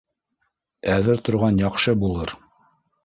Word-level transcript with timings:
Әҙер 0.95 1.21
торған 1.29 1.63
яҡшы 1.65 1.95
булыр. 2.05 2.35